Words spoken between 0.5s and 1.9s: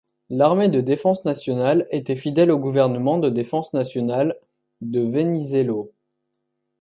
de Défense Nationale